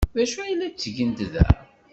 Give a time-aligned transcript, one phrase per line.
[0.15, 1.47] D acu ay la ttgent da?